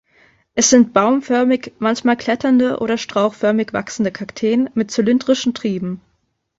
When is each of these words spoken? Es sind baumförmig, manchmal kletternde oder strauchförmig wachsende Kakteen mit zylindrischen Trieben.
Es 0.55 0.71
sind 0.71 0.93
baumförmig, 0.93 1.73
manchmal 1.77 2.17
kletternde 2.17 2.79
oder 2.79 2.97
strauchförmig 2.97 3.71
wachsende 3.71 4.09
Kakteen 4.11 4.67
mit 4.73 4.89
zylindrischen 4.89 5.53
Trieben. 5.53 6.01